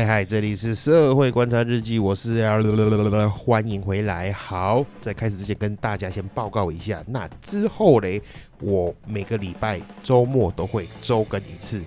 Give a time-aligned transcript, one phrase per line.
[0.00, 4.32] 嗨嗨，这里是社会观察日记，我是 L，欢迎回来。
[4.32, 8.22] 好，在开始之前跟大家先报告一下，那之后嘞，
[8.62, 11.82] 我每个礼拜周末都会周更一次。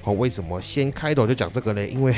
[0.00, 1.86] 好，为什么先开头就讲这个呢？
[1.86, 2.12] 因为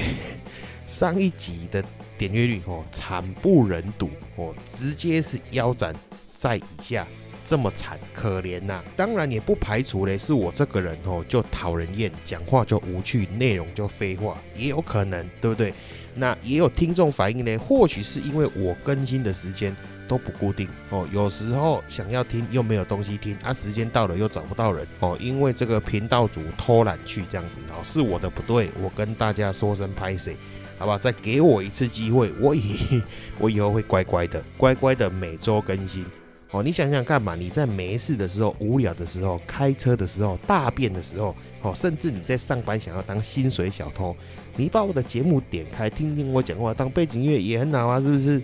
[0.89, 1.85] 上一集的
[2.17, 5.95] 点阅率哦惨不忍睹哦，直接是腰斩
[6.35, 7.07] 在以下。
[7.45, 8.83] 这么惨可怜呐！
[8.97, 15.75] 当然也不排除嘞，是我这个人哦，就讨人厌，讲话就无趣，内容就废话，也有可能，对不对？
[16.15, 19.77] 那也有听众反映呢，或许是因为我更新的时间
[20.07, 30.37] 都不固定哦，有时候想要听又没有东西听，啊，时间到了又找不到人哦，因为这个频道主偷懒去这样子哦，是我的不对，我跟大家说声拍谁，
[30.79, 30.97] 好吧？
[30.97, 33.03] 再给我一次机会，我以
[33.39, 36.07] 我以后会乖乖的，乖乖的每周更新。
[36.55, 44.15] 哦，你想想看嘛，你在没事的时候、无聊的时候、开车的时候、大便的时候，哦，甚至你在上班想要当薪水小偷，
[44.55, 48.41] 你把我的节目点开，听听我讲话，当背景音乐也很好啊，是不是？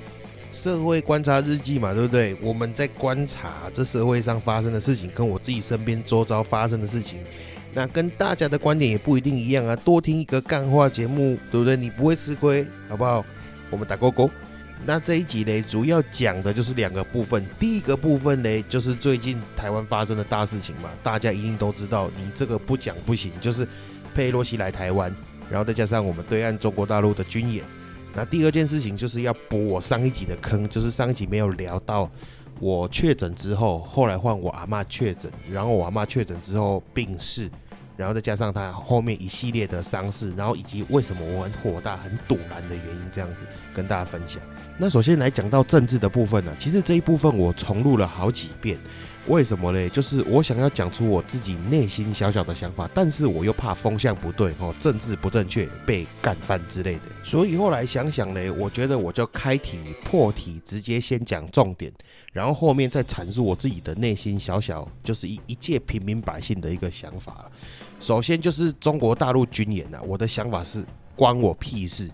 [0.51, 2.37] 社会观察日记嘛，对不对？
[2.43, 7.21] 我们在观察这社会上发生的事情，跟我自己身边周遭发生的事情，
[7.73, 9.77] 那跟大家的观点也不一定一样啊。
[9.77, 11.77] 多听一个干话节目，对不对？
[11.77, 13.25] 你不会吃亏，好不好？
[13.71, 14.29] 我们打勾勾。
[14.87, 17.45] 那这一集呢，主要讲的就是两个部分。
[17.59, 22.11] 第一个部分呢，就是最近台湾发生的大事情嘛，大家一定都知道。
[22.17, 23.67] 你这个不讲不行，就是
[24.15, 25.15] 佩洛西来台湾，
[25.51, 27.63] 然后再加上我们对岸中国大陆的军演。
[28.15, 32.11] 那第二件事情就是要补我上一集的坑，就是上一集没有聊到
[32.59, 37.51] 我确诊之后，后来换我阿妈确诊，然后我阿妈确诊之后病逝。
[38.01, 43.45] 然后再加上他后面一系列的伤势，然后以及为什么我很火大、很堵然的原因，这样子
[43.75, 44.43] 跟大家分享。
[44.79, 48.79] 那首先来讲到政治的部分呢，其实这一部分我重录了好几遍。
[49.27, 49.89] 为什么嘞？
[49.91, 57.03] 就是我想要讲出我自己内心小小的想法，但是我又怕风向不对哦，政治不正确被干翻之类的。
[57.23, 61.93] 所以后来想想嘞，我觉得我就开题破题，直接先讲重点，
[62.33, 67.49] 然后后面再阐述我自己的内心小小，就是一一介平民百姓的一个想法。
[68.01, 72.11] 首先就是中国大陆军演啊，我的想法是关我屁事。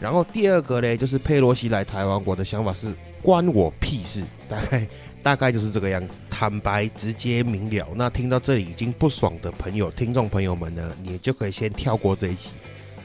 [0.00, 4.24] 然后第二个嘞，就是佩洛西来台湾，我的想法是关我屁事。
[4.48, 4.86] 大概。
[5.24, 7.88] 大概就是这个样子，坦白、直接、明了。
[7.96, 12.50] 那听到这里已经不爽的朋友、听众朋友们呢，你就可以先跳过这一集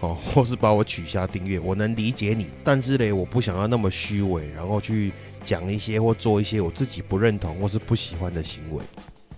[0.02, 1.58] 哦，或是把我取消订阅。
[1.58, 5.14] 我能理解你，但是嘞，我不想要那么虚伪，然后去
[5.46, 8.84] 讲一些或做一些我自己不认同或是不喜欢的行为。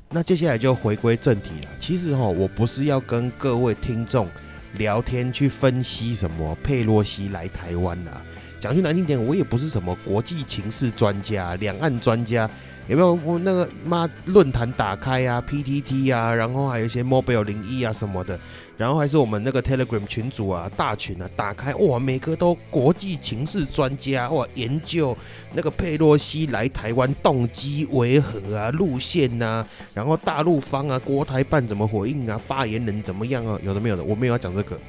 [0.09, 1.69] 那接下来就回归正题了。
[1.79, 4.27] 其实哈，我不是要跟各位听众
[4.73, 8.21] 聊天去分析什么佩洛西来台湾啦。
[8.61, 12.47] 讲句难听点，我也不是什么国际情势专家、两岸专家，
[12.87, 13.13] 有没有？
[13.25, 18.39] 我那个妈论坛打开啊，PTT 啊，然后还有一些 Mobile 零一啊什么的，
[18.77, 25.17] 然后还是我们那个 Telegram 群组啊，大群啊，打开哇，每个都国际情势专家哇，研究
[25.53, 33.57] 那个佩洛西来台湾动机为何啊，路线呐，然后大陆方啊，国台办怎么回应啊，发言人怎么样啊？
[33.63, 34.79] 有的没有的，我没有要讲这个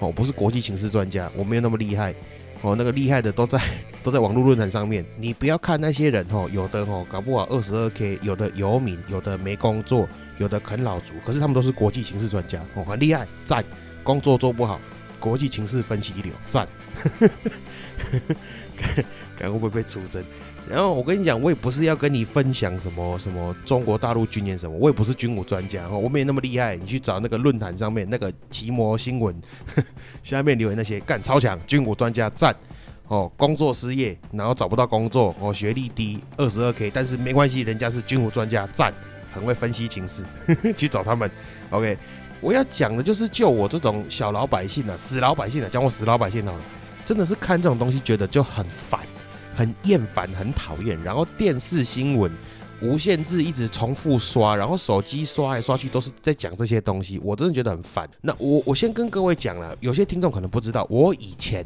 [0.00, 2.14] 哦，不是国际情势专家，我没有那么厉害。
[2.62, 3.60] 哦，那个厉害的都在
[4.02, 5.04] 都在网络论坛上面。
[5.18, 10.08] 你不要看那些人哦，有的哦搞不好二十二 K，有的游民，有的没工作，
[10.38, 11.12] 有的啃老族。
[11.26, 13.64] 可是他们都是国际形势专家哦，很厉害，赞。
[14.04, 14.80] 工作做不好，
[15.18, 16.68] 国际情势分析一流，赞。
[19.36, 20.24] 看会不会被出征？
[20.70, 26.76] 然后我跟你讲，我也不是要跟你分享什么什么中国大陆军演什么，我也不是军武专家哦，我没那么厉害。
[26.76, 29.34] 你去找那个论坛上面那个奇摩新闻
[30.22, 32.54] 下面留言那些，干超强军武专家赞
[33.08, 38.94] 哦，工作失业然后找不到工作哦，学历低二十二 K，但是没关系，人家是军武专家赞，
[39.32, 40.24] 很会分析情势，
[40.76, 41.30] 去找他们。
[41.70, 41.98] OK，
[42.40, 46.54] 我要讲的就是就我这种小老百姓啊，死老百姓啊，讲我死老百姓哦，
[47.04, 49.00] 真的是看这种东西觉得就很烦。
[49.54, 52.30] 很厌烦，很讨厌，然后电视新闻
[52.80, 58.08] 无限制一直重复刷，然后手机刷来刷去都是在讲这些东西，我真的觉得很烦。
[58.20, 61.64] 那我我先跟各位讲了，有些听众可能不知道，我以前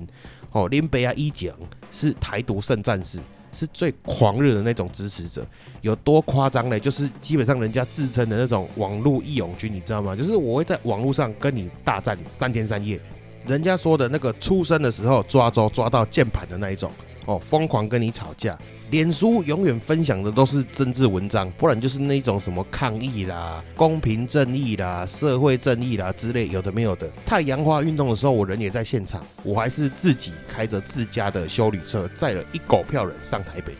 [0.51, 1.55] 哦林北啊一讲
[1.91, 3.19] 是台独圣战士，
[3.51, 5.47] 是最狂热的那种支持者，
[5.81, 6.79] 有多夸张呢？
[6.79, 10.15] 就是基本上人家自称的那种网络义勇军，你知道吗？
[10.15, 13.01] 就是我会在网络上跟你大战三天三夜。
[13.47, 16.91] 人家说的那个出生的时候抓周抓到键盘的那一种
[17.27, 18.59] 哦，疯狂跟你吵架。
[18.91, 27.11] 脸书永远分享的都是政治文章，不然就是那种什么抗议啦、公平正义啦、社会正义啦之类，有的没有的。
[27.27, 33.73] 太阳花运动的时候，我人也在现场，我还是自己开着自家的修旅车，载了一狗票人上台北，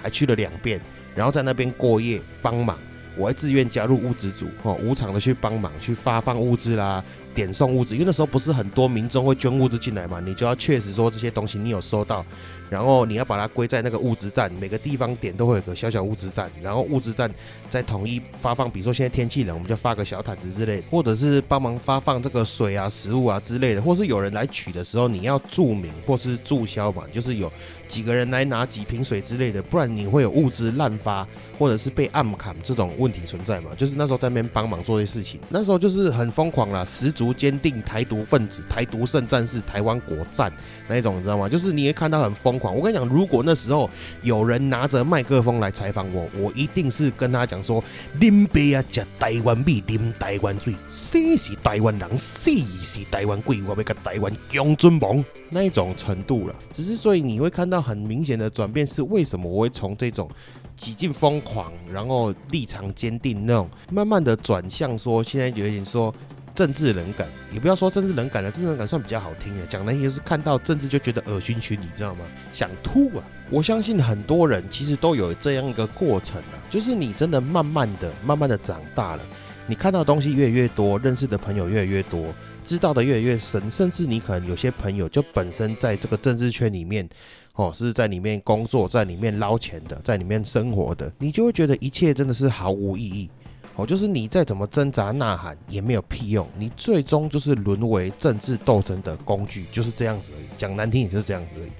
[0.00, 0.80] 还去了两遍，
[1.14, 2.78] 然后在那边过夜帮忙。
[3.14, 7.04] 我还自愿加入物资组，哦，无偿的去帮忙去发放物资啦。
[7.34, 12.24] 点送物资，因为那时候不是很多民众会捐物资进来嘛，你就要确实说这些东西你有收到，
[12.70, 17.30] 然后你要把它归在那个物资站，每个地方点都会有个小小物资站，然后物资站
[17.68, 27.50] 再统一发放，比如说现在天气冷，我们就发个小毯子之类，或者是帮忙发放这个水啊、食物啊之类的，或是有人来取的时候，你要注明或是注销嘛，就是有
[27.92, 31.26] 几个人来拿几瓶水之类的，不然你会有物资滥发
[31.58, 33.70] 或者是被暗砍这种问题存在嘛。
[33.76, 37.30] 就是那时候在那边帮忙做些事情，那时候就是很疯狂啦，十足。
[37.42, 40.52] 坚定台独分子、台独圣战士、台湾国战
[40.86, 41.48] 那一种，你知道吗？
[41.48, 42.72] 就是你也看到很疯狂。
[42.72, 43.90] 我跟你讲，如果那时候
[44.22, 47.82] 有人拿着麦克风来采访我，我一定是跟他讲说：
[48.20, 52.48] 林北啊，食台湾米，啉台湾水，生是台湾人，死
[52.84, 56.54] 是台湾鬼，我要跟台湾共尊王那一种程度了。
[56.72, 60.30] 只是所以你会看到很明显的转变，是为什么我会从这种
[60.76, 66.14] 几近疯狂，然后立场坚定那种，慢慢的转向说，现在有一点说。
[66.54, 69.64] 政治冷感，也不要说政治冷感了，政治冷感算比较好听的。
[69.64, 72.26] 讲那些是看到政治就觉得恶心熏，你知道吗？
[72.52, 73.24] 想吐啊！
[73.48, 79.24] 我相信很多人其实都有这样一个过程啊，就是你真的慢慢的、慢慢的长大了，
[79.66, 82.26] 你看到东西越来越多，认识的朋友越来越多，
[82.62, 87.08] 知道的越来越深，甚至你可能有些朋友就本身在这个政治圈里面，
[87.54, 93.30] 哦，是在里面工作，在里面捞钱的，在里面生活的，你就会觉得一切真的是毫无意义。
[93.76, 100.46] 哦，就是你再怎么挣扎呐喊也没有屁用，你最终就是沦为政治斗争的工具，就是这样子而已。
[100.56, 101.70] 讲难听也就是这样子而已。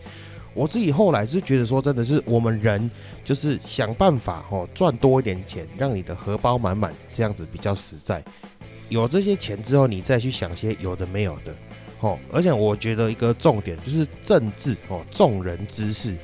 [0.54, 2.90] 我自己后来是觉得说，真的是我们人
[3.24, 8.22] 就是想办法哦，赚多一点钱，让你的荷包满满，这样子比较实在。
[8.90, 11.54] 有这些钱之后，你再去想些有的没有的。
[12.02, 16.14] 哦，而且我觉得一个重点就是政治哦，众人之事，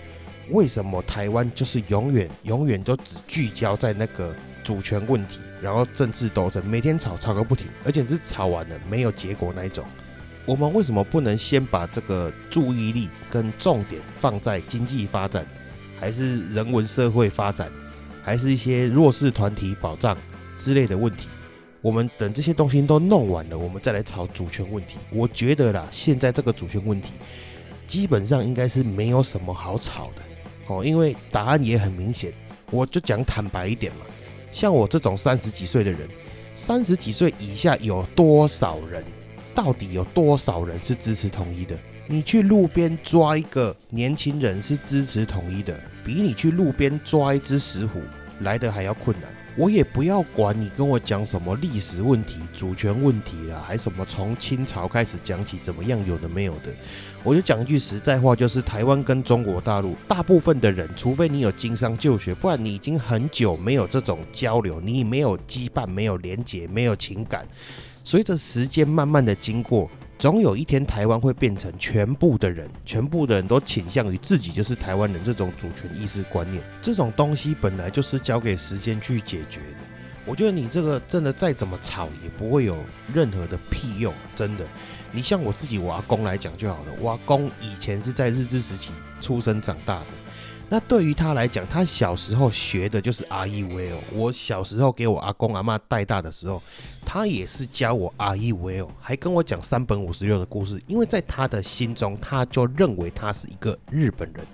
[0.50, 5.38] 为什么台湾就是永远永远都只聚焦在那个主权问题？
[5.62, 9.84] 然后政治斗争，每天吵吵个不停，而且是吵完了没有结果那一种。
[10.46, 15.46] 我们为什么不能先把这个注意力跟重点放在经济发展，
[15.96, 17.70] 还是人文社会发展，
[18.22, 20.16] 还是一些弱势团体保障
[20.56, 21.28] 之类的问题？
[21.80, 24.96] 我们等这些东西都弄完了，我们再来吵主权问题。
[25.12, 27.10] 我觉得啦，现在这个主权问题
[27.86, 30.22] 基本上应该是没有什么好吵的
[30.66, 32.32] 哦，因为答案也很明显。
[32.70, 34.00] 我就讲坦白一点嘛。
[34.50, 36.08] 像我这种三十几岁的人，
[36.56, 39.04] 三十几岁以下有多少人？
[39.54, 41.76] 到底有多少人是支持统一的？
[42.06, 48.00] 你去路边抓一个年轻人是支持统一的，比你去路边抓一只石虎
[48.40, 49.30] 来的还要困难。
[49.58, 56.72] 我也不要管你跟我讲什么历史问题、主权问题了，还什么从清朝开始讲起怎么样，有的没有的。
[57.24, 67.44] 我就讲一句实在话，就是台湾跟中国大陆大部分的人，除非你有经商就学，不然你已经很久没有这种交流，你没有羁绊，没有连结，没有情感。
[68.04, 69.90] 随着时间慢慢的经过。
[70.18, 76.60] 总有一天，台湾会变成全部的人，全部的人都倾向于自己就是台湾人这种主权意识观念。
[76.82, 79.76] 这种东西本来就是交给时间去解决的。
[80.26, 82.76] 我觉得你这个真的再怎么吵，也不会有
[83.14, 84.12] 任何的屁用。
[84.34, 84.66] 真的，
[85.12, 86.92] 你像我自己我阿公来讲就好了。
[87.00, 88.90] 我阿公以前是在日治时期
[89.20, 90.06] 出生长大的。
[90.70, 93.98] 那对于他来讲，他小时候学的就是 R E V O。
[94.12, 96.62] 我小时候给我阿公阿妈带大的时候，
[97.06, 100.78] 他也是教我 R E V O，还跟我讲三本五十六的故事。
[100.86, 104.44] 因为在他的心中，他就认为他是一个日本人。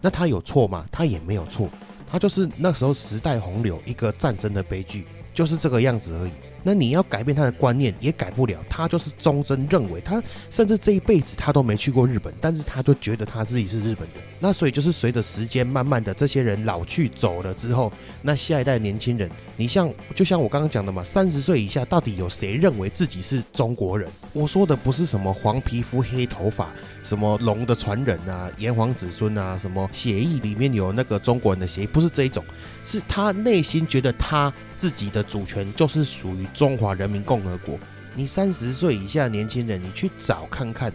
[0.00, 0.84] 那他有错吗？
[0.90, 1.68] 他也没有错，
[2.04, 6.32] 他就是那时候时代洪流，一个战争的悲剧，就是这个样子而已。
[6.64, 14.24] 那你要改变他的观念也改不了，他就是忠贞认为他甚至这一辈子他都没去过日本，但是他就觉得他自己是日本人。
[14.40, 17.92] 那所以就是随着时间慢慢的这些人老去走了之后，
[18.22, 24.08] 那下一代年轻人，你像就像我刚刚讲的嘛，三十岁以下到底有谁认为自己是中国人？
[24.32, 26.70] 我说的不是什么黄皮肤黑头发，
[27.02, 32.44] 什么龙的传人啊，炎黄子孙啊，什么协议里面有那个中国人的协议，不是这一种，
[32.82, 36.46] 是他内心觉得他自己的主权就是属于。
[36.52, 37.78] 中华人民共和国，
[38.14, 40.92] 你三十岁以下年轻人，你去找看看，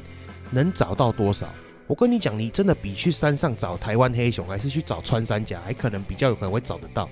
[0.52, 1.48] 能找到多少？
[1.88, 7.08] 我跟你讲，你真的比去山上找台湾黑熊，还是去找穿山甲，还可能比较有可能会找得到。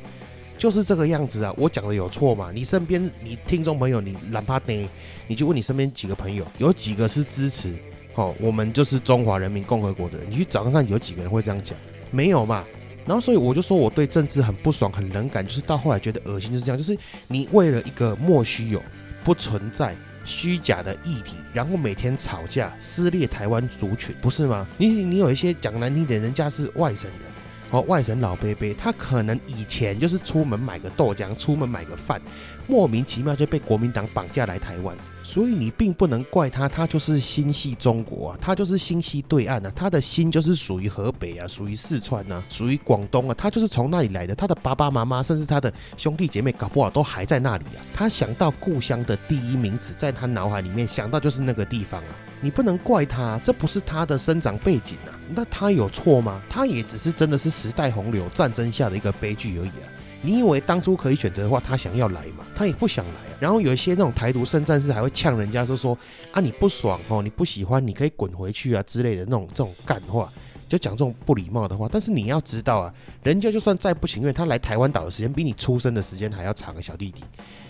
[0.58, 1.54] 就是这个样子啊！
[1.58, 2.52] 我讲的有错吗？
[2.54, 4.88] 你身边，你听众朋友，你哪怕你，
[5.28, 7.76] 你就问你身边几个朋友，有几个是支持
[8.16, 10.28] 哦，我们就是中华人民共和国的人。
[10.30, 11.78] 你去找看看有几个人会这样讲，
[12.12, 12.66] 没有嘛？
[13.06, 18.82] 然后所以我就说我对政治很不爽、很冷感，就是到后来觉得恶心，就是这样，就是你为了一个莫须有、
[19.24, 19.96] 不存在。
[20.24, 24.68] 虚假的议题，然后每天吵架，撕裂台湾族群，不是吗？
[24.78, 27.30] 你你有一些讲难听点，人家是外省人，
[27.72, 32.22] 哦，外省老伯伯，他可能以前就是出门买个豆浆，出门买个饭。
[32.68, 56.42] 莫名其妙就被国民党绑架来台湾，所以你并不能怪他，他就是心系中国啊，他就是心系对岸啊，他的心就是属于河北啊，属于四川啊，属于广东啊，他就是从那里来的，他的爸爸妈妈甚至他的兄弟姐妹搞不好都还在那里啊，他想到故乡的第一名字，在他脑海里面想到就是那个地方啊，你不能怪他，这不是他的生长背景啊，那他有错吗？
[56.50, 59.88] 他也只是真的是时代洪流战争下的一个悲剧而已啊。
[60.26, 62.46] 你以为当初可以选择的话，他想要来嘛？
[62.56, 63.38] 他也不想来啊。
[63.42, 65.98] 然后有一些那种台独圣战士还会呛人家，说说
[66.32, 70.32] 啊你不爽哦，你不喜欢，你可以滚回去啊之类的那种这种干话，
[70.70, 71.90] 就讲这种不礼貌的话。
[71.92, 77.22] 但是你要知道啊，人家就算再不情愿，他来台湾岛的时间比你出生的时间还要长，小弟弟。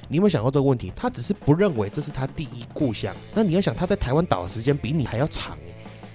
[0.07, 0.93] 你有没有想过这个问题？
[0.95, 3.15] 他只是不认为这是他第一故乡。
[3.33, 5.57] 那你要想他在台湾岛的时间比你还要长。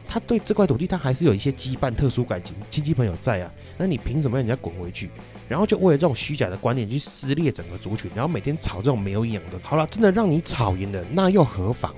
[0.09, 3.53] 他对这块土地，他还是有一些羁绊、特殊感情、亲戚朋友在啊。
[3.77, 5.11] 那你凭什么让人家滚回去？
[5.47, 9.59] 然后就为了这种虚假的观念去撕裂整个族群，然后每天吵这种没有营养的。
[9.63, 11.95] 好了，真的让你吵赢了，那又何妨？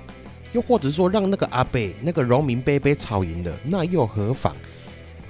[0.51, 4.53] 又或者说让那个阿贝、那个农民贝贝吵赢了，那又何妨？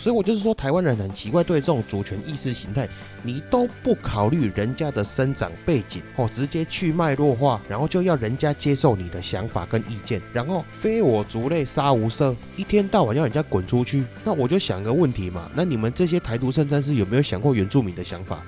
[0.02, 2.90] 所以我就是说，台湾人很奇怪，对这种主权意识形态，
[3.22, 14.04] 你都不考虑人家的生长背景，哦，直接去脉络化，然后就要人家接受你的想法跟意见，然后非我族类，杀无赦，一天到晚要人家滚出去。
[14.24, 18.42] 那我就想个问题嘛，那你们这些台独圣战士有没有想过原住民的想法？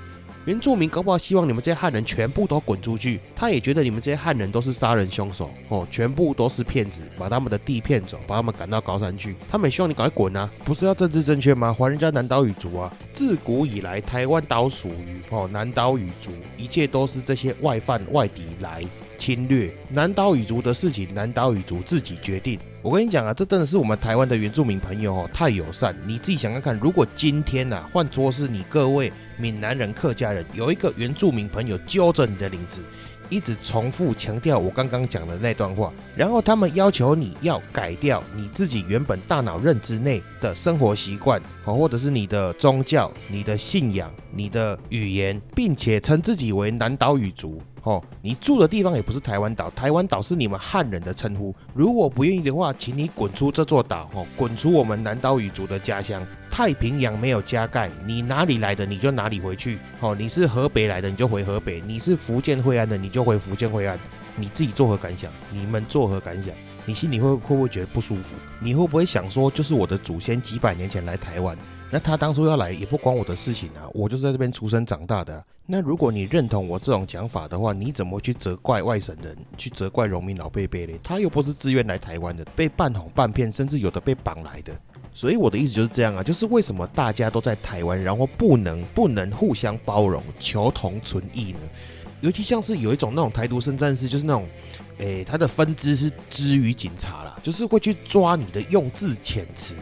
[0.46, 10.52] 原住民搞不好希望你们这些汉人全部都滚出去，他也觉得你们这些汉人都是杀人凶手哦，全部都是骗子，把他们的地骗走，把他们赶到高山去，他们也希望你赶快滚啊！
[10.66, 11.74] 不是要政治正确吗？
[11.74, 12.94] 还人家南岛语族啊！
[13.14, 18.84] 自古以来，台湾岛属于哦南岛语族，一切都是这些外犯外敌来
[19.18, 22.60] 侵略南岛语族的事情，南岛语族自己决定。
[22.84, 25.96] 我跟你讲啊，这真的是我们台湾的原住民朋友哦，太友善。
[26.06, 32.84] 你自己想想看，如果今天呐，换作是你各位闽南人、客家人，有一个原住民朋友揪着你的领子，
[33.30, 47.62] 一直重复强调我刚刚讲的那段话，然后他们要求你要改掉你自己原本大脑认知内的生活习惯，哦，或者是你的宗教、你的信仰、你的语言，并且称自己为南岛语族。
[47.84, 51.54] 哦，你住的地方也不是台湾岛，台湾岛是你们汉人的称呼。
[51.74, 56.26] 如果不愿意的话，请你滚出这座岛，哦，滚出我们南岛语族的家乡。
[56.50, 59.80] 太平洋没有加盖，你哪里来的你就哪里回去。
[60.00, 64.00] 哦，你是河北来的你就回河北，你是福建惠安的你就回福建惠安。
[64.36, 65.32] 你自己作何感想？
[65.52, 66.54] 你们作何感想？
[66.86, 68.36] 你心里会会不会觉得不舒服？
[68.60, 71.58] 你会不会想说，就是我的祖先几百年前来台湾？
[71.94, 75.46] 那他当初要来也不关我的事情啊，我就是在这边出生长大的。
[75.68, 81.00] 那如果你认同我这种讲法的话，你怎么去责怪外省人，去责怪农民老贝贝嘞？
[81.04, 84.74] 他又不是自愿来台湾的，被半哄半骗，甚至有的被绑来的。
[85.14, 91.60] 所以我的意思就是这样啊，就是为什么大家都在台湾，然后不能不能互相包容，求同存异呢？
[92.22, 94.48] 尤其像是有一种那种台独生战士，就是那种，
[94.98, 99.76] 诶，他的分支是之于警察啦，就是会去抓你的用字遣词。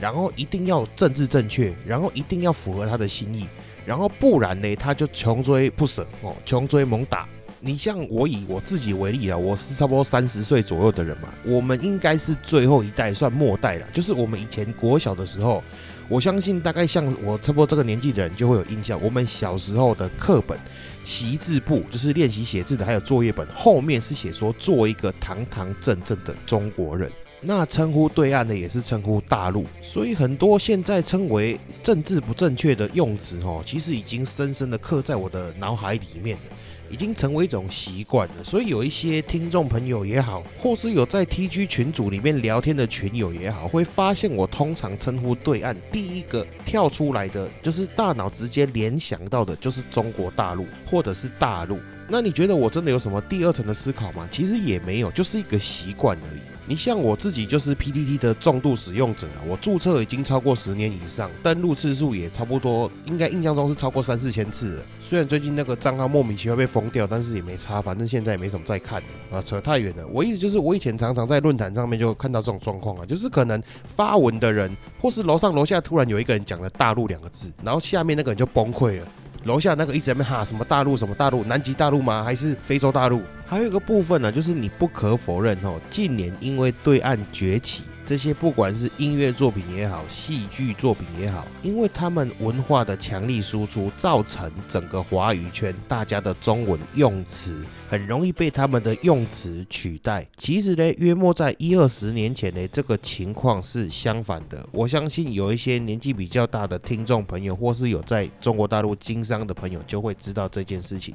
[0.00, 3.46] 然后一定要政治正确，然后一定要符合他的心意，
[3.84, 7.28] 然后不然呢，他就穷追不舍哦，穷追猛打。
[7.62, 13.86] 你像我以我自己为例啊，我是差不多三十岁左右的人嘛，我们应该是最后一代，算末代了。
[13.92, 15.62] 就是我们以前国小的时候，
[16.08, 20.58] 我相信大概像我差不多这个年纪的人就会有印象，我们小时候的课本
[21.04, 27.12] 习字簿，就是练习写字的，还有作业本，后面是写说做一个堂堂正正的中国人。
[27.42, 36.42] 那称呼对岸的也是称呼大陆，所以很多现在称为政治不正确的用词，哦，其实已经深深的刻在我的脑海里面了，
[36.90, 38.44] 已经成为一种习惯了。
[38.44, 51.80] 所以有一些听众朋友也好，或是有在 TG 群组里面聊天的群友也好，会发现我通常称呼对岸第一个跳出来的，就是大脑直接联想到的就是中国大陆或者是大陆。
[52.06, 54.28] 那你觉得我真的有什么第二层的思考吗？
[54.30, 56.40] 其实也没有，就是一个习惯而已。
[56.66, 64.82] 你像我自己就是 PTT 的重度使用者啊，我注册已经超过十年以上，登录次数也差不多，应该印象中是超过三四千次了。
[65.00, 70.06] 虽然最近那个账号莫名其妙被封掉，但是也没差，反正现在也没什么在看的啊，扯太远了。
[70.08, 79.08] 我意思就是，我以前常常在论坛上面就看到这种状况啊，就是可能发文的人，或是楼上楼下突然有一个人讲了“大陆”两个字，然后下面那个人就崩溃了。
[79.44, 82.22] 楼下那个一直在那哈什么大陆什么大陆南极大陆吗？
[82.22, 83.22] 还是非洲大陆？
[83.46, 87.84] 还有一个部分呢，就是你不可否认哦，近年因为对岸崛起。
[88.10, 100.26] 这些不管是音乐作品也好，戏剧作品也好，因为他们文化的强力输出，造成整个华语圈大家的中文用词很容易被他们的用词取代。
[100.36, 104.68] 其实呢，约莫在一二十年前呢，这个情况是相反的。
[104.72, 111.14] 我相信有一些年纪比较大的听众朋友，或是有在中国大陆经商的朋友，就会知道这件事情。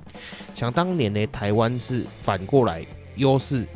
[0.53, 2.85] 想当年呢，台湾是反过来
[3.17, 3.67] 优势。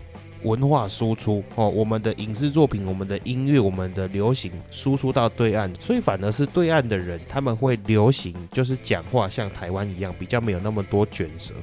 [0.43, 11.53] 文化输出哦，我们的影视作品、我们的音乐、我们的流行输出到对岸，所以反而是对岸的人他们会流行，就是讲话像台湾一样，比较没有那么多卷舌，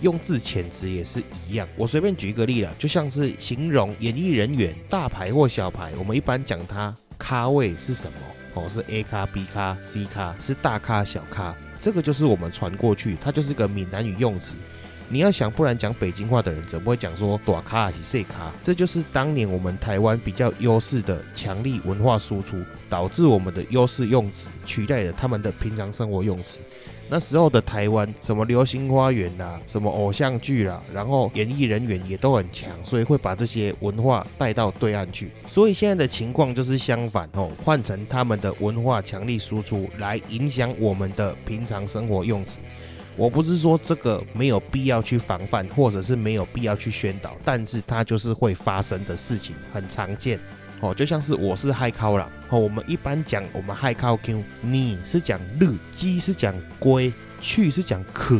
[0.00, 1.66] 用字遣词也是一样。
[1.76, 8.18] 我随便举一个例啦，就像是形容演艺人员大牌或小牌，我们一般讲他咖位是什么
[8.54, 14.54] 哦，是 A 咖、B 咖、C 咖，是大咖、小咖，这个就是我们传过去，它就是个闽南语用词。
[15.08, 18.52] 你要想，不然讲北京话的人怎么会讲说短卡还是细卡？
[18.62, 26.58] 这就是当年我们台湾比较优势的强力文化输出，导致我们的优势用词取代了他们的平常生活用词。
[27.08, 35.30] 那时候的台湾，什么流星花园啦，什么偶像剧啦，然后演艺人员也都很强，所以会把这些文化带到对岸去。
[35.46, 42.58] 所以现在的情况就是相反哦，换成他们的文化强力输出来影响我们的平常生活用词。
[43.16, 50.38] 我不是说这个没有必要去防范，或者是没有必要去宣导，但是它就是会发生的事情，很常见
[50.80, 50.94] 哦。
[50.94, 58.38] 就像是我是嗨考啦，哦，我们一般讲我们嗨考 Q，你是讲日，鸡是讲龟，去是讲可，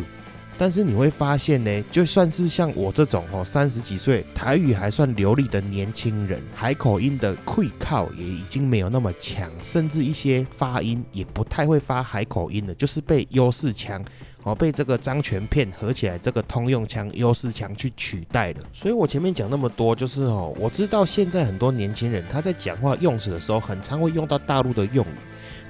[0.58, 14.04] 但是你会发现呢，就算是像我这种哦三十几岁台语还算流利的年轻人，海口音的溃靠也已经没有那么强，甚至一些发音也不太会发海口音的，就是被优势强。
[14.46, 18.60] 哦，被这个张全片合起来，这个通用枪、优势枪去取代了。
[18.72, 25.18] 所以我前面讲那么多，就是哦，我知道现在很多年轻人他在讲话用词的时候，很常会用到大陆的用语，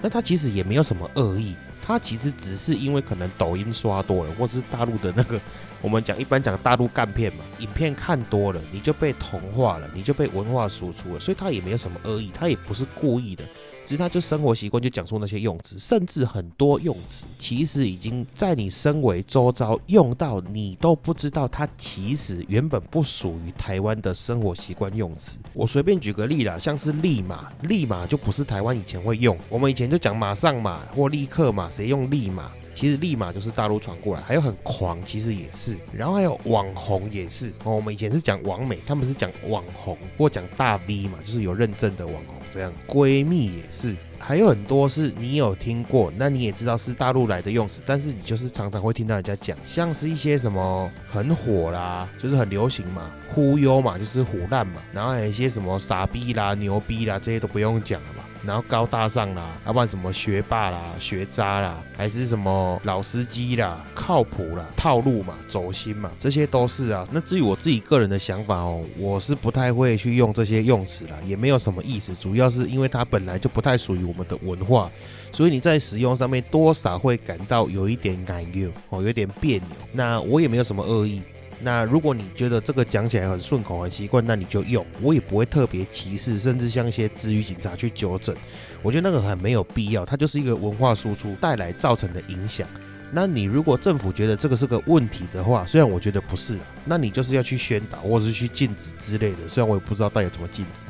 [0.02, 5.40] 那他其实也没有什么恶意，他其实只是因为可能抖音刷多了，或者是大陆的那个。
[5.82, 13.44] 我们讲一般讲大陆干片嘛，影片看多了，你就被同化了，你就被文化输出了，所以他也没有什么恶意，他也不是故意的，
[13.86, 25.38] 只是他就生活习惯就讲出那些用词，甚至很多用词其实已经在你身为周遭用到，你都不知道它其实原本不属于台湾的生活习惯用词。
[25.52, 32.50] 我随便举个例啦，像是立马，立马就不是台湾以前会用，我们以前就讲马上马或立刻马，谁用立马？
[32.76, 37.74] 其实立马就是大陆传过来，还有很狂，其实也是，然后还有网红也是哦。
[37.74, 42.70] 我们以前是讲网美，他们是讲网红或讲大 V 嘛，就是有认证的网红这样。
[42.86, 58.25] 闺蜜也是，还有很多是你有听过，那你也知道是大陆来的用词，但是你就是常常会听到人家讲，像是一些什么很火啦，就是很流行嘛，忽悠嘛，就是虎烂嘛，然后还有一些什么傻逼啦、牛逼啦，这些都不用讲了吧。
[58.44, 67.06] 然后高大上啦，要不然什么学霸啦、学渣啦，还是什么老司机啦、靠谱啦、套路嘛、走心嘛，这些都是啊。
[67.10, 72.14] 那至于我自己个人的想法哦，我是不太会去用这些用词啦，也没有什么意思。
[72.14, 74.90] 主要是因为它本来就不太属于我们的文化，
[75.32, 79.68] 所以你在使用上面多少会感到有一点感忧哦，有点别扭。
[79.92, 81.22] 那我也没有什么恶意。
[81.62, 88.36] 那如果你觉得这个讲起来很顺口、很习惯，那你就用，我也不会特别歧视，甚至像一些治愈警察去纠正。
[88.82, 92.68] 我觉得那个很没有必要，它就是一个文化输出带来造成的影响。
[93.10, 99.48] 那你如果政府觉得这个是个问题的话，虽然我觉得不是，那你就是要去宣导或者是去禁止之类的。
[99.48, 100.84] 虽然我也不知道到底怎么禁止，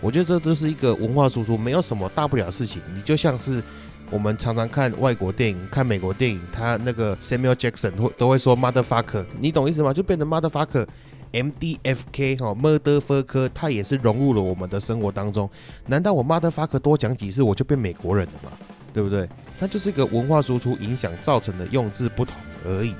[0.00, 2.82] 我觉得这都是一个文化输出，没有什么大不了事情。
[2.94, 3.62] 你就像是。
[4.10, 9.92] 我们常常看外国电影，看美国电影，他那个 Samuel Jackson 会都会说 motherfucker，你懂意思吗？
[9.92, 15.48] 就变成 motherfucker，M D F K 哈，motherfucker，它也是融入了我们的生活当中。
[15.86, 18.52] 难道我 motherfucker 多讲几次我就变美国人了吗？
[18.92, 19.26] 对不对？
[19.58, 22.36] 它就是一个文化输出影响造成的用字不同
[22.66, 22.94] 而已。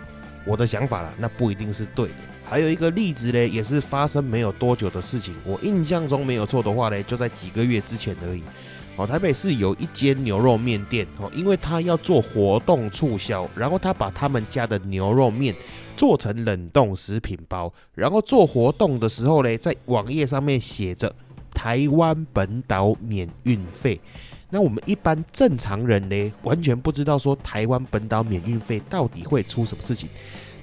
[0.47, 2.15] 我的想法啦，那不一定是对的。
[2.45, 8.43] 还有一个例子嘞，也是发生没有多久的事情，我印象中没有错的话嘞，就在几个月之前而已。
[9.07, 15.55] 台北市有一间牛肉面店哦，因为他要做活动促销，然后他把他们家的牛肉面
[15.97, 21.15] 做成冷冻食品包，然后做活动的时候呢，在网页上面写着
[21.53, 24.01] 台湾本岛免运费。
[24.51, 30.09] 那我们一般正常人呢，完全不知道说台湾本岛免运费到底会出什么事情。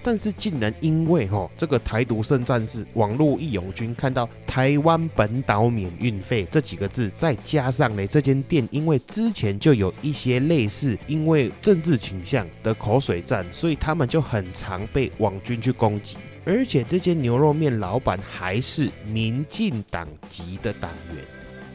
[0.10, 16.18] 但是竟然因为哈这个台独圣战士网络义勇军看到台湾本岛免运费这几个字，再加上呢这间店因为之前就有一些类似因为政治倾向的口水战，所以他们就很常被网军去攻击。
[16.44, 21.24] 而且这间牛肉面老板还是民进党籍的党员，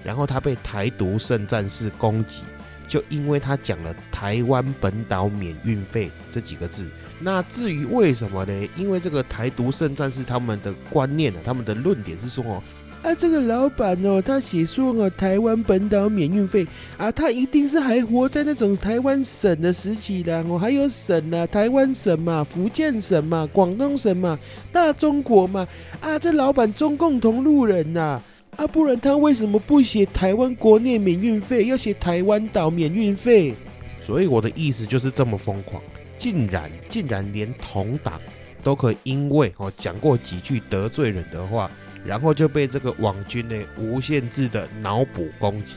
[0.03, 2.41] 然后他被台独圣战士攻击，
[2.89, 6.91] 就因为他讲了台湾本岛免运费这几个字。
[7.21, 8.69] 那至于为什么呢？
[8.77, 12.63] 因为这个台独圣战士他们的观念呢，他们的论点是说哦。
[13.03, 20.43] 啊，这个老板哦，他写说啊，台湾本岛免运费啊，他一定是还活在那种台湾省的时期啦。
[20.49, 24.39] 哦，还有省啊，台湾省嘛，福建省嘛，广东省嘛，
[24.73, 25.69] 大中国嘛。
[26.01, 28.21] 啊，这老板中共同路人呐。
[28.57, 33.53] 啊，不然他为什么不写台湾国内免运费，要写台湾岛免运费？
[34.01, 35.83] 所以我的意思就是这么疯狂，
[36.17, 38.21] 竟然竟然连同党
[38.63, 41.71] 都可以因为哦讲过几句得罪人的话。
[42.05, 45.77] 然后就被这个网军呢无限制的脑补攻击，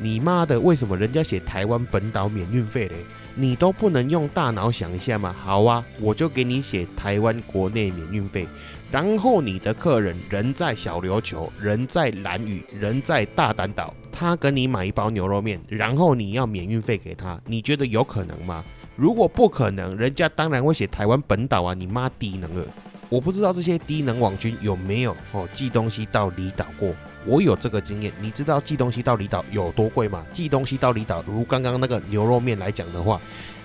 [0.00, 2.96] 你妈的，为什么人家写台湾本岛免运费嘞？
[3.36, 5.32] 你都不能用大脑想一下吗？
[5.32, 8.48] 好啊，我就给你写台湾国内免运费，
[8.90, 18.64] 然后你的客人人在小琉球，人在蓝屿，人在大胆岛，他跟你买一包牛肉面，然后你要免运费给他，你觉得有可能吗？
[19.00, 22.62] 如果不可能，人家当然会写台湾本岛啊，你妈低能了。
[23.08, 26.94] 我不知道这些低能网军有没有哦寄东西到离岛过？
[27.24, 28.12] 我有这个经验。
[28.20, 30.22] 你知道寄东西到离岛有多贵吗？
[30.34, 33.18] 寄东西到离岛，如刚刚那个牛肉面来讲的话，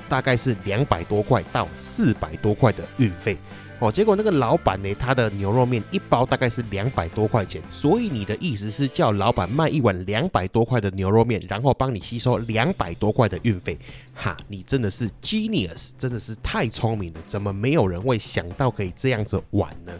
[0.07, 3.37] 大概是两百多块到四百多块的运费。
[3.79, 13.77] 哦，结果那个老板呢，他的牛肉面一包大概是两百多块钱，所以你的意思是叫老板卖一碗两百多块的牛肉面，然后帮你吸收两百多块的运费？
[14.13, 19.91] 哈，你真的是 genius，真的是太聪明了，怎么没有人会想到可以这样子玩呢？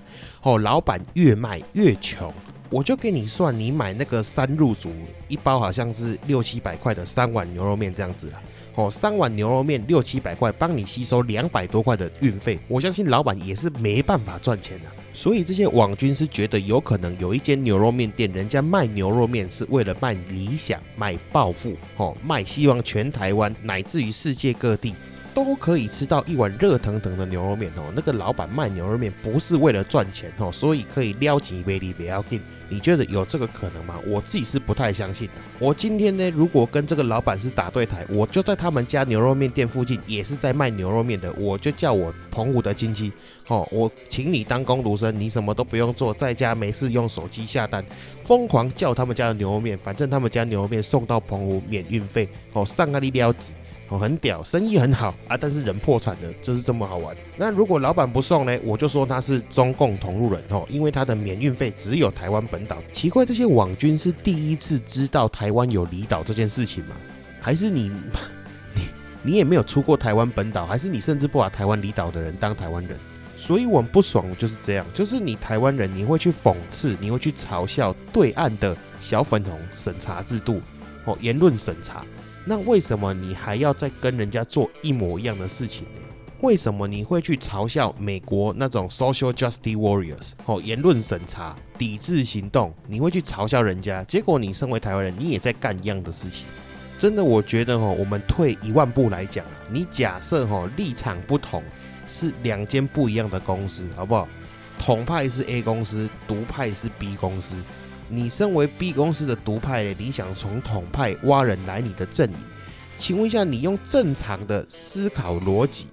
[0.41, 2.33] 哦，老板越卖越穷，
[2.69, 4.91] 我就给你算，你买那个三入组
[5.27, 8.41] 一包好像是六七百块的三碗牛肉面这样子了。
[8.75, 14.85] 哦，三碗牛肉面六七百块，帮你吸收两百多块的运费，我相信老板也是没办法赚钱的。
[15.13, 24.93] 所以这些网军是觉得有可能有一间牛肉面店，人家卖牛肉面是为了卖理想、卖暴富，哦，卖希望全台湾乃至于世界各地。
[25.35, 27.91] 都可以吃到一碗热腾腾的牛肉面哦。
[27.93, 32.41] 那个老板卖牛肉面不是为了赚钱哦，所以可以撩起威力不要紧。
[32.69, 33.99] 你觉得有这个可能吗？
[34.07, 35.33] 我自己是不太相信的。
[35.59, 43.11] 我今天呢，如果跟这个老板是打对台，我就在他们家牛肉面店附近，也是在卖牛肉面的，我就叫我澎湖的亲戚，
[43.49, 47.85] 哦，我请你当工读生，你什么都不用做，在家没事用手机下单，
[48.23, 53.51] 疯狂叫他们家的牛肉面，反正他们家牛肉面送到澎湖免运费，哦，上个力撩几。
[53.89, 57.15] 哦，很屌，生意很好啊，但是人破产了，就是这么好玩。
[57.37, 62.77] 那如果老板不送呢，我就说他是中共同路人哦，因为他的免运费只有台湾本岛。
[62.91, 66.95] 奇怪，这些网军是第一次知道台湾有离岛这件事情吗？
[67.39, 67.91] 还是你
[68.73, 68.81] 你
[69.21, 70.65] 你也没有出过台湾本岛？
[70.65, 72.97] 还是你甚至不把台湾离岛的人当台湾人？
[73.37, 80.59] 所以我们不爽就是这样，就是你台湾人，你会去讽刺，你会去嘲笑对岸的小粉红审查制度
[81.03, 82.03] 哦，言论审查。
[82.45, 86.01] 那为什么你还要再跟人家做一模一样的事情呢？
[86.41, 92.71] 为什么你会去嘲笑美国那种 social justice warriors 哦，言论审查、抵制行动？
[92.87, 96.45] 你会去嘲笑人家，结果你身为台湾人，你也在干一样的事情。
[96.99, 101.63] 真的，我觉得哈，我们退一万步来讲啊，你假设哈立场不同，
[102.07, 104.27] 是两间不一样的公司，好不好？
[104.77, 107.55] 统派是 A 公司，独派是 B 公司。
[108.07, 112.37] 你身为 B 公司的独派，你想从统派挖人来你的阵营？
[112.97, 115.87] 请问一下，你用正常的思考逻辑，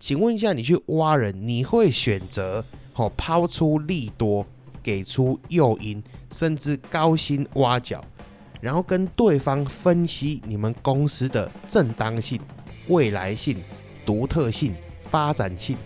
[0.00, 4.44] 请问一下，你去挖人，你会选择哦抛出利多，
[4.82, 6.02] 给出诱因，
[6.32, 8.04] 甚至高薪挖角，
[8.60, 12.40] 然后跟对方分析你们公司的正当性、
[12.88, 13.62] 未来性、
[14.04, 14.74] 独特性、
[15.10, 15.76] 发展性，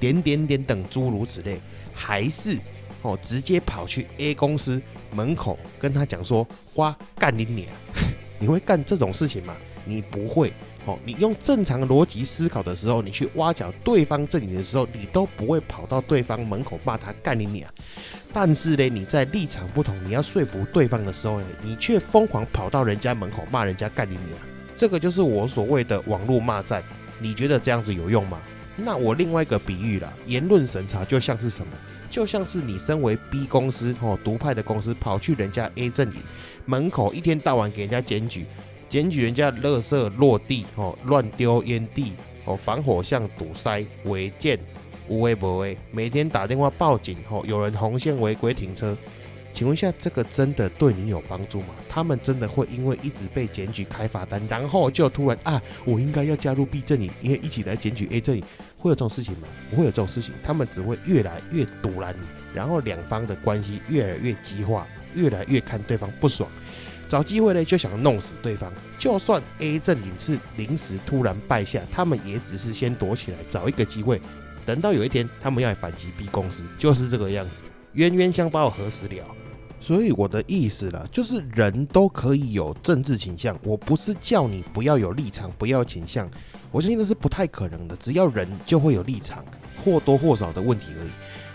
[0.00, 1.60] 点点点等诸如此类，
[1.92, 2.58] 还是
[3.02, 4.80] 哦直接跑去 A 公司？
[5.14, 7.68] 门口跟他讲说：“花干你脸，
[8.40, 9.54] 你会干这种事情吗？
[9.84, 10.52] 你不会。
[10.84, 17.68] 哦，你用正常逻辑思考的时候，你去挖角对方阵营的时候，你都不会跑到对方门口骂他干你脸。
[18.32, 24.28] 但是呢，你在立场不同，你要说服对方的时候呢，你却疯狂跑到人家门口骂人家干你脸。
[24.74, 26.82] 这个就是我所谓的网络骂战。
[27.20, 28.40] 你觉得这样子有用吗？
[28.74, 31.72] 那我另外一个比喻了，言论审查就像是什么？
[32.12, 36.16] 就像是你身为 B 公司哦，独派的公司，跑去人家 A 阵营
[36.66, 38.44] 门口，一天到晚给人家检举，
[38.86, 42.12] 检举人家垃圾落地哦，乱丢烟蒂
[42.44, 44.60] 哦，防火巷堵塞违建
[45.08, 48.94] 无微不微，每天打电话报警哦，有人红线违规停车。
[49.52, 51.68] 请问一下，这个真的对你有帮助吗？
[51.88, 58.42] 他们真的会因为一直被检举开罚单，然后就突然啊，我应该要加入 B 阵营，因为一起来检举 A 阵营，
[58.78, 59.48] 会有这种事情吗？
[59.70, 66.48] 不会有这种事情，他们只会越来越堵拦你，然后两方的关系越来越激化，越来越看对方不爽。
[67.06, 68.72] 找机会呢就想弄死对方。
[68.98, 74.18] 就算 A 阵营是临时突然败下，他们也只是先躲起来，找一个机会，
[74.64, 77.64] 等到有一天他们要来反击 B 公司，就是这个样子。
[77.92, 79.26] 冤冤相报何时了？
[79.82, 86.30] 所以我的意思啦，就是人都可以有政治倾向，我不是叫你不要有立场，不要倾向，
[86.70, 87.96] 我相信那是不太可能的。
[87.96, 89.44] 只要人就会有立场，
[89.84, 91.10] 或多或少的问题而已。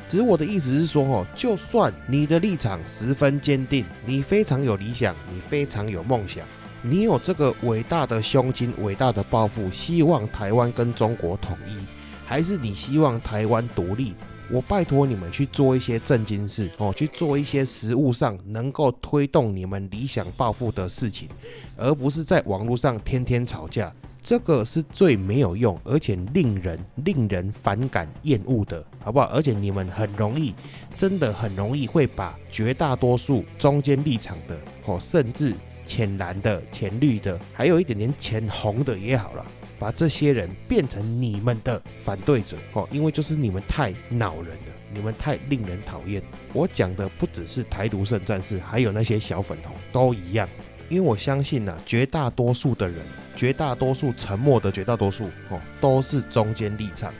[0.10, 6.46] 只是我的意思是说，哦，就算你的立场十分坚定，你非常有理想，你非常有梦想，
[6.82, 11.78] 你有这个伟大的胸襟、伟大的抱负，希望台湾跟中国统一，
[12.26, 14.14] 还是你希望台湾独立？
[14.50, 21.28] 我拜托你们去做一些正经事哦，去做一些实物上能够推动你们理想抱负的事情，
[21.76, 23.94] 而不是在网络上天天吵架。
[24.22, 29.26] 这个是最没有用，而且令人令人反感厌恶的，好不好？
[29.28, 30.54] 而且你们很容易，
[30.94, 35.54] 真的很容易会把绝大多数中间立场的哦，甚至
[35.86, 39.46] 浅蓝的、浅绿的，还有一点点浅红的也好了。
[39.80, 46.22] 把这些人变成你们的反对者哦，因为就是你们太恼人了，你们太令人讨厌。
[46.54, 50.48] 我讲的不只是台独圣战士，还有那些小粉红都一样。
[50.90, 57.14] 因为我相信呐，绝大多数的人，绝大多数沉默的绝大多数哦，都是中间立场。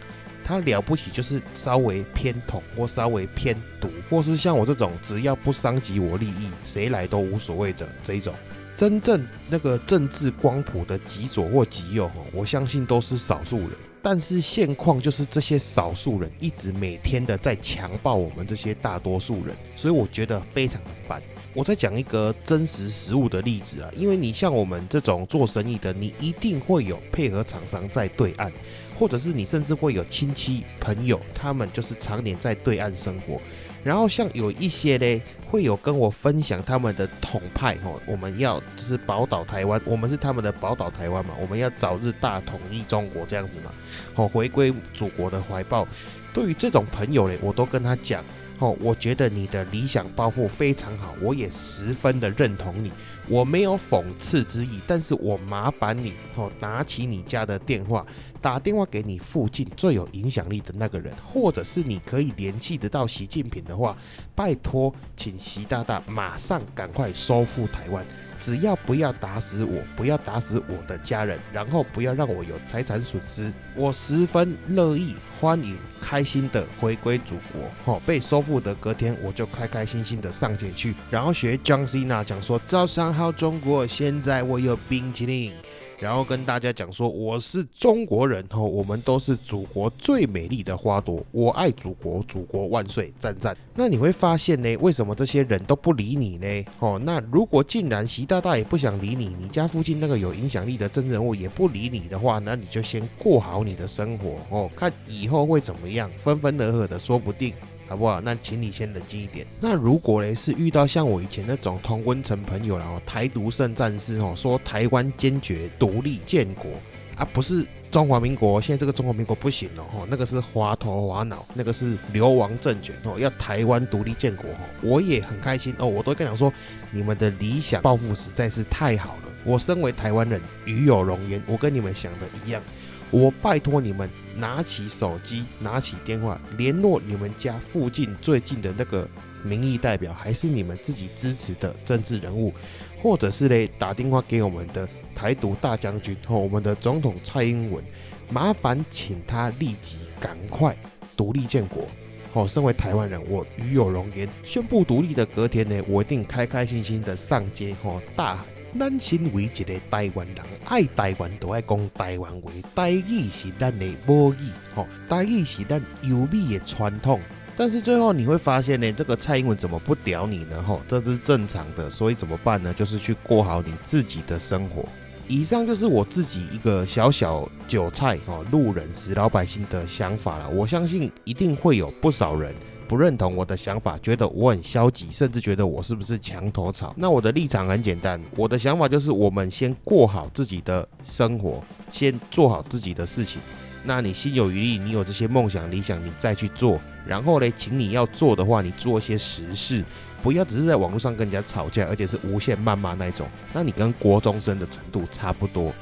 [0.46, 8.34] 他了不起就是稍微偏统或稍微偏独，或是像我这种只要不伤及我利益，谁来都无所谓的这一种。
[8.78, 13.70] 真正那个政治光谱的极左或极右，我相信都是少数人。
[14.04, 21.20] 但是现况就是这些少数人一直每天的在强暴我们这些大多数人，所以我觉得非常的烦。
[21.56, 28.52] 我再讲一个真实实物的例子啊，因为你像我们这种做生意的，你一定会有配合厂商在对岸，
[28.96, 33.42] 或者是你甚至会有亲戚朋友，他们就是常年在对岸生活。
[33.84, 43.72] 然后像有一些嘞，会有跟我分享他们的统派哦，我们要就是宝岛台湾，我们是他们的宝岛台湾嘛，我们要早日大统一中国这样子嘛，
[44.16, 45.88] 哦，回归祖国的怀抱。
[46.34, 48.24] 对于这种朋友嘞，我都跟他讲。
[48.60, 52.92] 哦，我觉得你的理想抱负非常好，我也十分的认同你。
[53.30, 58.06] 我没有讽刺之意，但是我麻烦你哦，拿起你家的电话，
[58.42, 63.96] 打电话给你附近最有影响力的那个人，或者是你可以联系得到习近平的话，
[64.34, 68.06] 拜托，请习大大马上赶快收复台湾。
[68.40, 77.70] 只要不要打死我，不要打死我的家人，然后不要让我有财产损失，我十分乐意欢迎开心的回归祖国。
[77.86, 85.54] 哈，被收复的隔天，我就开开心心的上街去，然后学 John Cena 讲说：“早上好，中国，现在我有冰淇淋。”
[86.00, 93.58] 然后跟大家讲说，我是中国人哦，我们都是祖国最美丽的花朵，我爱祖国，祖国万岁，赞赞。
[93.74, 96.66] 那你会发现呢，为什么这些人都不理你呢？
[96.80, 107.54] 哦，那如果竟然习大大也不想理你，你家附近那个有影响力的政治人物也不理你的话，那你就先过好你的生活哦，看以后会怎么样，分分合合的说不定。
[107.88, 108.20] 好不好？
[108.22, 109.46] 那请你先冷静一点。
[109.60, 116.70] 那如果嘞是遇到像我以前那种同温层朋友，然后台独圣战士哦，说台湾坚决独立建国
[117.16, 126.54] 啊，不是中华民国，现在这个中华民国不行了哦，那个是滑头滑脑，那个是流亡政权哦，要台湾独立建国哦，我也很开心哦，我都跟讲说，
[126.92, 129.22] 你们的理想抱负实在是太好了。
[129.46, 132.62] 我身为台湾人，与有荣焉，我跟你们想的一样。
[133.10, 139.08] 我拜托你们拿起手机，拿起电话，联络你们家附近最近的那个
[139.44, 142.54] 民意代表，还是你们自己支持的政治人物，
[143.02, 147.84] 或者是嘞打电话给我们的台独大将军和我们的总统蔡英文，
[148.30, 150.78] 麻烦请他立即赶快
[151.16, 151.88] 独立建国。
[152.34, 154.30] 哦，身为台湾人，我与有荣焉。
[154.44, 158.57] 宣布独立的隔天呢，我一定开开心心的上街，吼大喊。
[158.80, 167.20] 咱身为一个台湾人，爱台湾都爱讲台湾话，台语是咱的母语，吼，台语是咱优美的传统。
[167.56, 170.62] 但是最后你会发现呢，这个蔡英文怎么不屌你呢？
[170.62, 172.74] 吼，这是正常的，所以怎么办呢？
[172.74, 174.88] 就是去过好你自己的生活。
[175.28, 180.50] 以上就是我自己一个小小韭菜哦，路人死老百姓的想法了。
[180.50, 182.56] 我相信一定会有不少人。
[182.88, 186.96] 不认同我的想法，觉得我很消极，甚至觉得我是不是墙头草？
[186.98, 191.62] 那我的立场很简单，我的想法就是，我们先过好自己的生活，
[191.92, 193.42] 先做好自己的事情。
[193.84, 196.80] 那你心有余力，你有这些梦想理想，你再去做。
[197.06, 199.84] 然后呢，请你要做的话，你做一些实事，
[200.22, 203.28] 不要只是在网络上跟人家吵架，而且是无限谩骂那种。
[203.54, 205.74] 那你跟国中生的程度差不多。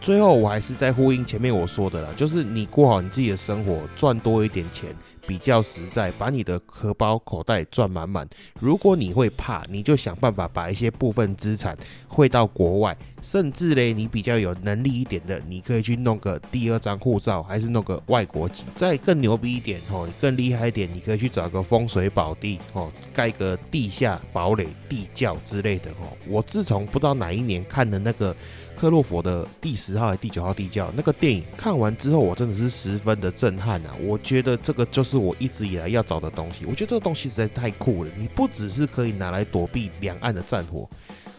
[0.00, 4.94] 最后我还是在呼应前面我说的啦，就是你过好你自己的生活，赚多一点钱。
[5.26, 8.26] 比较实在，把你的荷包口袋赚满满。
[8.58, 18.64] 如果你会怕，你就想办法把一些部分资产汇到国外，甚至嘞，你比较有能力一点的，你可以去弄个第二张护照，还是弄个外国籍。
[18.74, 26.08] 再更牛逼一点哦，更厉害一点，你可以去找个风水宝地哦，盖个地下堡垒、地窖之类的哦。
[26.26, 28.34] 我自从不知道哪一年看的那个。
[28.78, 33.92] 克洛佛的第十号还第九号地窖那个电影看完之后，我真的是十分的震撼啊！
[34.00, 36.64] 我觉得这个就是我一直以来要找的东西。
[36.64, 38.10] 我觉得这个东西实在太酷了。
[38.16, 40.88] 你不只是可以拿来躲避两岸的战火，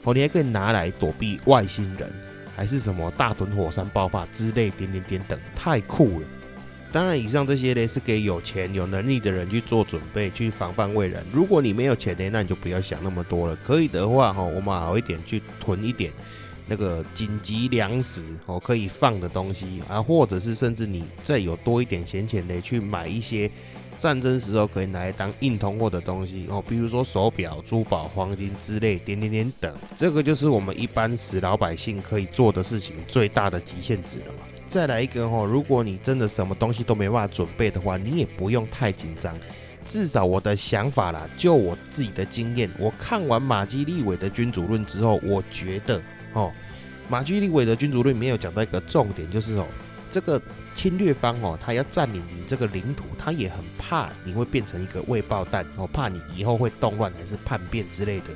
[0.03, 2.11] 哦，你还可以拿来躲避外星人，
[2.57, 6.27] 还是什么大屯火山爆发之类点点点等，太酷了。
[6.91, 11.23] 当然，以上这些呢是给有钱有能力的人去做准备，去防范未然。
[11.31, 13.55] 如果你没有钱呢，那你就不要想那么多了。
[13.65, 16.11] 可以的话，哈，我们好一点去囤一点。
[16.69, 23.49] 那个紧急粮食哦，可以放的东西啊，或者是甚至你再有多一点闲钱的去买一些
[23.97, 34.43] 战争时候可以拿来当硬通货的东西哦，比如说手表、珠宝、黄金之类点点点等，这个就是我们一般死老百姓可以做的事情最大的极限值了嘛。
[34.67, 39.35] 再来一个哦，如果你真的什么东西都没办法准备的话，你也不用太紧张。
[39.85, 45.99] 至少我的想法啦，就我自己的经验，我看完马基利伟的君主论之后，我觉得。
[46.33, 46.51] 哦，
[47.09, 49.65] 马基利韦的君主论里面有讲到一个重点，就是哦，
[50.11, 50.41] 这个
[50.73, 58.27] 侵略方哦，他要占领你这个领土，他也很怕你会变成一个未爆弹，哦，怕你以后会动乱还是叛变之类的，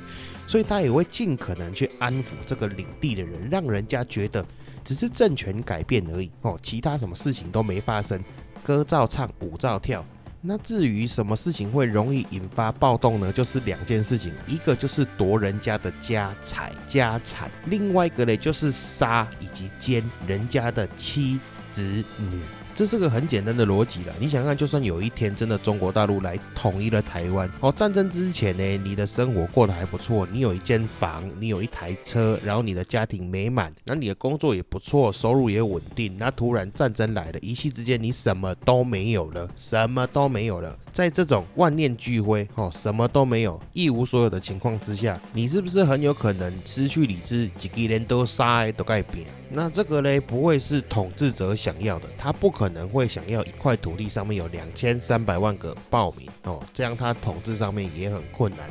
[0.46, 4.44] 所以他也会尽可能去安抚这个领地的人，让人家觉得
[4.84, 8.22] 只是政权改变而已，哦，其他什么事情都没发生，
[8.62, 10.04] 歌照唱，舞照跳。
[10.46, 13.32] 那至于什么事情会容易引发暴动呢？
[13.32, 21.40] 就是两件事情，一个就是夺人家的家财家产，另外一个呢就是杀以及奸人家的妻
[21.72, 21.82] 子
[22.18, 22.40] 女。
[22.74, 24.12] 这是个很简单的逻辑了。
[24.18, 36.16] 你想看，就算有一天真的中国大陆来统一了台湾，好，战争之前呢，你的生活过得还不错，你有一间房，你有一台车，然后你的家庭美满，那你的工作也不错，收入也稳定。
[36.18, 40.76] 那突然战争来了，一夕之间你什么都没有了，什么都没有了。
[40.94, 49.26] 在这种万念俱灰，哦，什么都没有，一无所有的情况之下，你是不是很有可能失去理智，几个人都杀都改变？
[49.50, 58.70] 那这个呢，不会是统治者想要的，他不可能会想要一块土地上面有两千三百万个暴民哦，这样他统治上面也很困难。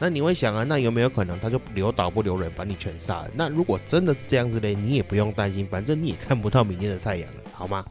[0.00, 3.30] 那你会想啊，那有没有可能他就留岛不留人，把你全杀了？
[3.34, 7.84] 那如果真的是这样子嘞，你也不用担心，反正你也看不到明天的太阳了，好吗？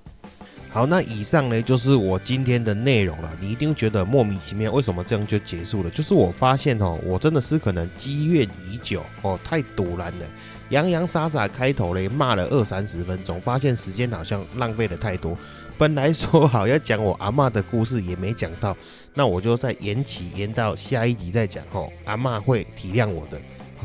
[0.69, 3.31] 好，那以上呢就是我今天的内容了。
[3.41, 5.89] 你一定觉得莫名其妙，为什么这样就结束了？
[5.89, 10.25] 就是我发现哦，我真的是可能积怨已久哦，太堵然了。
[10.69, 15.35] 洋洋洒洒开头嘞骂了二三十分钟，发现时间好像浪费了太多。
[15.77, 18.75] 本来说好要讲我阿妈的故事，也没讲到，
[19.13, 21.89] 那我就再延期延到下一集再讲哦。
[22.03, 23.39] 阿妈会体谅我的。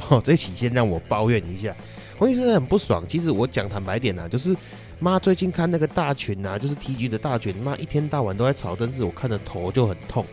[0.09, 1.75] 哦，这期先让我抱怨一下，
[2.19, 3.05] 我也是很不爽。
[3.07, 4.57] 其实我讲坦白点呐，就是
[5.03, 10.25] 妈最近看那个大群呐，就是 T G 的大群，妈一天到晚都在吵政治，我看的头就很痛。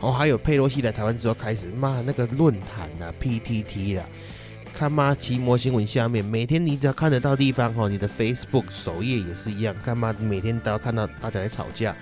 [0.00, 4.04] 然哦，还有佩洛西来台湾之后开始骂那个论坛呐，P T T 啦。
[4.74, 11.94] 看妈奇摩新闻下面，每天你只要看得到地方吼，你的 Facebook 首页也是一样，看妈每天都要看到大家在吵架，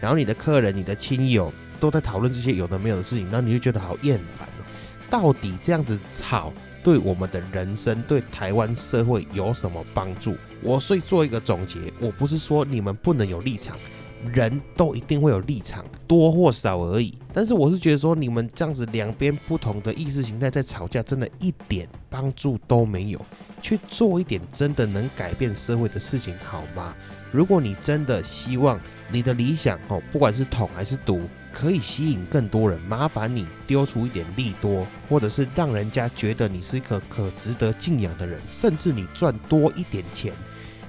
[0.00, 4.62] 然后你的客人、你的亲友都在讨论这些有的没有的事情，然后你就觉得好厌烦哦。
[5.10, 6.52] 到底这样子吵
[6.86, 10.36] 对我们的人生、对台湾社会有什么帮助？
[10.62, 13.76] 我所以做一个总结，我不是说你们不能有立场。
[14.32, 17.14] 人都一定会有立场，多或少而已。
[17.32, 23.20] 但是我是觉得说，你们这样子两边不同的意识形态在吵架，真的一点帮助都没有。
[23.62, 26.94] 去做一点真的能改变社会的事情，好吗？
[27.32, 28.78] 如果你真的希望
[29.10, 40.32] 你的理想哦，不管是统还是独，可以吸引更多人，麻烦你丢出一点利多，或者是让人家觉得你是一个可值得敬仰的人，甚至你赚多一点钱，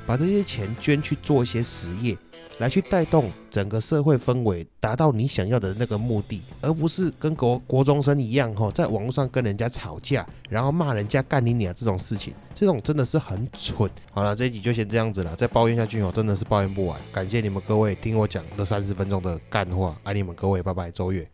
[0.05, 2.15] 把这些钱捐去做一些实业。
[2.59, 13.89] 来去带动整个社会氛围，达到你想要的那个目的，而不是跟国国中生一样吼，在网络上跟人家吵架，然后骂人家干你娘这种事情，这种真的是很蠢。
[14.11, 16.99] 好了，这一集就先这样子了，再抱怨下去哦，真的是抱怨不完。
[17.11, 21.27] 感谢你们各位听我讲这三十分钟的干话，爱你们各位，拜拜，周月。